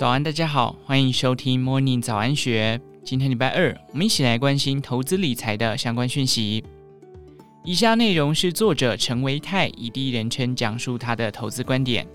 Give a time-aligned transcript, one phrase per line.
[0.00, 2.80] 早安，大家好，欢迎收听 Morning 早安学。
[3.04, 6.64] 今天礼拜二，我们一起来关心投资理财的相关讯息。
[7.64, 12.06] 以下内容是作者陈维泰以第一人称讲述他的投资观点。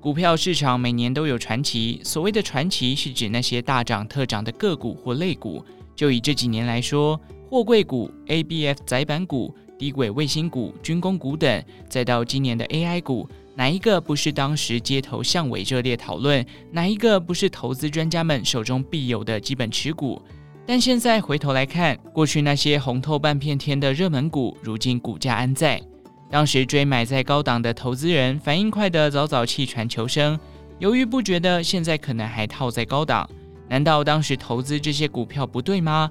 [0.00, 5.64] 股票市场每年都有传奇，所谓的传奇是指那些大涨特涨的个股或类股。
[5.94, 7.16] 就以这几年来说，
[7.48, 13.28] 货柜股、ABF 载板股、低轨卫星股、军工股等，再到今年的 AI 股。
[13.56, 16.44] 哪一个不是当时街头巷尾热烈讨论？
[16.70, 20.20] 哪一个不是投资专家们手中必有的基本持股？
[20.66, 25.80] 但现在回头来看，过去那些红透半片天的热门股，如今股价安在？
[26.30, 30.38] 当时追买在高档的投资人，反应快的早早弃船求生，
[30.78, 33.26] 犹豫不决的现在可能还套在高档。
[33.68, 36.10] 难道当时投资这些股票不对吗？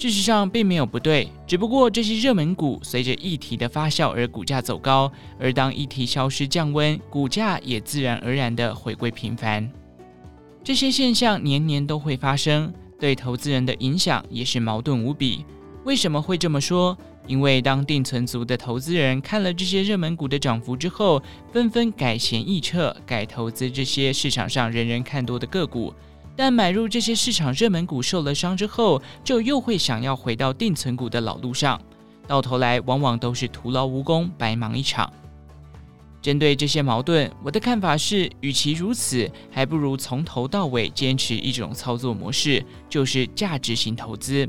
[0.00, 9.70] 事实上并没有不对，只不过这些热门股随着议题的发酵而股价走高，而当议题消失降温，股价也自然而然地回归平凡。
[10.64, 15.44] 这些现象年年都会发生，对投资人的影响也是矛盾无比。
[15.84, 16.96] 为什么会这么说？
[17.26, 21.22] 因为当定存族的投资人看了这些热门股的涨幅之后，
[21.52, 25.92] 纷纷改弦易辙，改投资这些市场上人人看多的个股。
[26.40, 31.78] 但买入这些市场热门股受了伤之后，就又会想要回到定存股的老路上，
[32.26, 35.12] 到头来往往都是徒劳无功，白忙一场。
[36.22, 44.48] 针对这些矛盾，我的看法是，与其如此，还不如从头到尾坚持一种操作模式，就是价值型投资。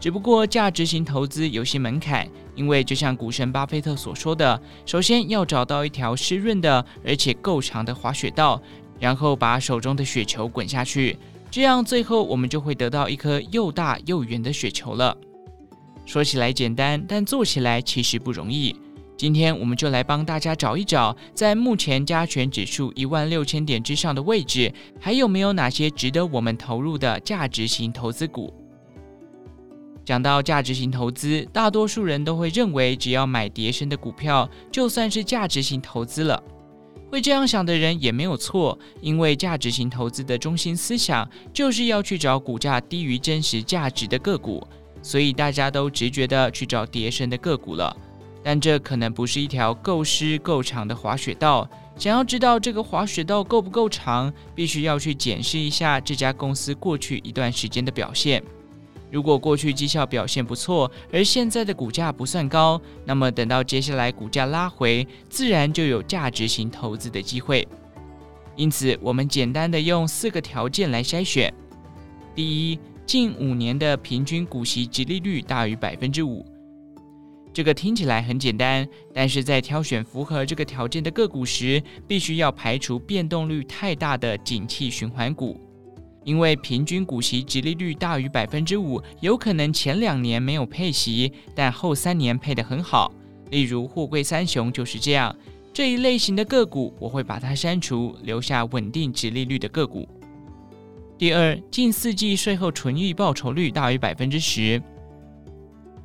[0.00, 2.26] 只不过价值型投资有些门槛，
[2.56, 8.60] 因为就像股神巴菲特所说的，首先要找到一条湿润的而且够长的滑雪道。
[9.02, 11.18] 然后把手中的雪球滚下去，
[11.50, 15.16] 这样最后我们就会得到一颗又大又圆的雪球了。
[16.06, 18.76] 说起来简单，但做起来其实不容易。
[19.16, 28.54] 今天我们就来帮大家找一找，在目前加权指数一万六千点之上的位置，还有没有哪些值得我们投入的价值型投资股？
[30.04, 36.40] 讲到价值型投资，大多数人都会认为，只要买跌深的股票，就算是价值型投资了。
[37.12, 44.66] 会这样想的人也没有错，因为价值型投资的中心思想就是要去找股价低于真实价值的个股，
[45.02, 47.94] 所以大家都直觉地去找跌深的个股了。
[48.42, 51.68] 但这可能不是一条够湿够长的滑雪道。
[51.98, 58.42] 想要知道这个滑雪道够不够长，必须要去检视一下这家公司过去一段时间的表现。
[59.12, 67.68] 如果过去绩效表现不错，而现在的股价不算高，那么等到接下来股价拉回，自然就有价值型投资的机会。
[68.56, 71.52] 因此，我们简单的用四个条件来筛选：
[72.34, 76.46] 第一，近五年的平均股息及利率大于百分之五。
[77.52, 85.60] 这个听起来很简单，但是在挑选符合这个条件的个股时，必须要排除变动率太大的景气循环股。
[86.24, 93.12] 因为平均股息直利率大于百分之五，有可能前两年没有配息，但后三年配得很好。
[93.50, 95.34] 例如货柜三雄就是这样。
[95.72, 100.06] 这一类型的个股，我会把它删除，留下稳定殖利率的个股。
[101.16, 104.82] 第二，近四季税后纯益报酬率大于百分之十。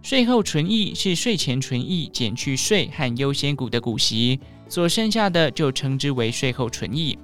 [0.02, 4.40] 税后纯益是税前纯益减去税和优先股的股息，
[4.70, 7.18] 所剩下的就称之为税后纯益。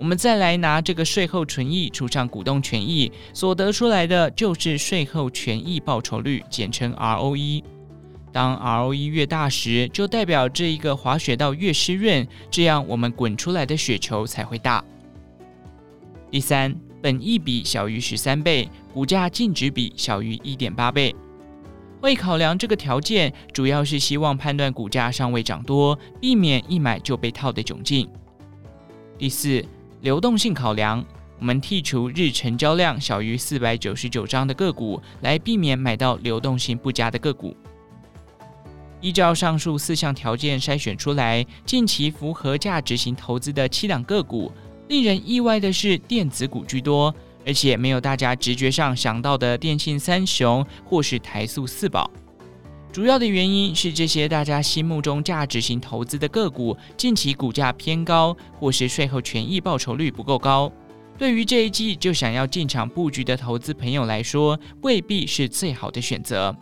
[0.00, 7.62] 我们再来拿这个税后纯益除上股东权益，所得出来的就是税后权益报酬率，简称 ROE。
[8.32, 14.82] 当 ROE 越大时，就代表这一个滑雪道越湿润，这样我们滚出来的雪球才会大。
[16.30, 21.14] 第三，本益比小于十三倍，股价净值比小于一点八倍。
[22.00, 28.08] 会考量这个条件，主要是希望判断股价尚未涨多，避免一买就被套的窘境。
[29.18, 29.62] 第四。
[30.02, 31.04] 流动性考量，
[31.38, 37.54] 我们剔除日成交量小于四百九十九张的个股，来避免买到流动性不佳的个股。
[39.02, 44.50] 依照上述四项条件筛选出来，近期符合价值型投资的七档个股，
[44.88, 47.14] 令人意外的是电子股居多，
[47.46, 52.10] 而且没有大家直觉上想到的电信三雄或是台塑四宝。
[52.92, 60.70] 主要的原因是这些大家心目中价值型投资的个股，近期股价偏高，或是税后权益报酬率不够高。
[61.16, 66.56] 对于这一季就想要进场布局的投资朋友来说，未必是最好的选择。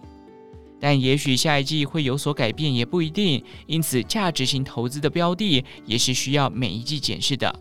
[0.79, 3.43] 但也许下一季会有所改变，也不一定。
[3.67, 7.53] 因此，价值型投资的标的也是需要每一季检视的。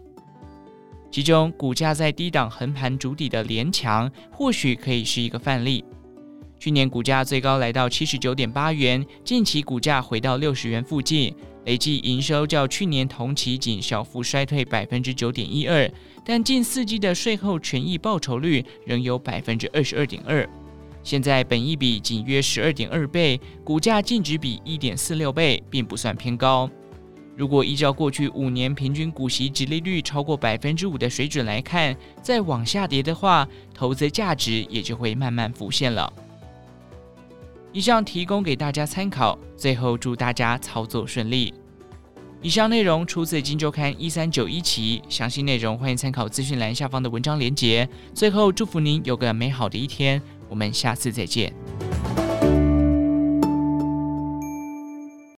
[1.09, 5.85] 其中，股价在低档横盘筑底的联强，或许可以是一个范例。
[6.59, 11.33] 去年股价最高来到七十九点八元，近期股价回到六十元附近，
[11.65, 15.89] 累计营收较去年同期仅小幅衰退百分之九点一二，
[16.25, 20.47] 但近四季的税后权益报酬率仍有百分之二十二点二。
[21.03, 26.69] 现在本益比仅约十二点二倍，股价净值比一点四六倍，并不算偏高。
[27.35, 36.11] 如果依照过去五年平均股息殖利率超过百分之五的水准来看，再往下跌的话，投资价值也就会慢慢浮现了。
[37.77, 41.53] 以上提供给大家参考，最后祝大家操作顺利。
[42.41, 47.87] 以上内容出自《金周刊》一三九一期，详细内容欢迎参考资讯栏下方的文章连接。
[48.15, 50.19] 最后祝福您有个美好的一天，
[50.49, 51.53] 我们下次再见。